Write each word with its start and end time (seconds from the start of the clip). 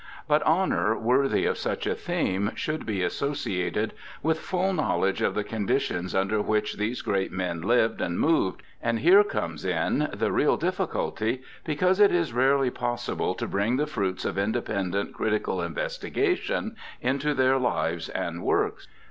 But, 0.27 0.41
honour 0.47 0.97
worthy 0.97 1.45
of 1.45 1.59
such 1.59 1.85
a 1.85 1.93
theme 1.93 2.53
should 2.55 2.87
be 2.87 3.03
associated 3.03 3.93
with 4.23 4.39
full 4.39 4.73
knowledge 4.73 5.21
of 5.21 5.35
the 5.35 5.43
conditions 5.43 6.15
under 6.15 6.41
which 6.41 6.77
these 6.77 7.03
great 7.03 7.31
men 7.31 7.61
lived 7.61 8.01
and 8.01 8.19
moved; 8.19 8.63
and 8.81 9.01
here 9.01 9.23
comes 9.23 9.63
in 9.63 10.09
the 10.11 10.31
real 10.31 10.57
difficulty, 10.57 11.43
because 11.65 11.99
it 11.99 12.11
is 12.11 12.33
rarely 12.33 12.71
possible 12.71 13.35
to 13.35 13.47
bring 13.47 13.77
the 13.77 13.85
fruits 13.85 14.25
of 14.25 14.39
independent 14.39 15.13
critical 15.13 15.61
investigation 15.61 16.75
into 17.03 17.35
their 17.35 17.59
lives 17.59 18.09
and 18.09 18.41
works. 18.41 18.87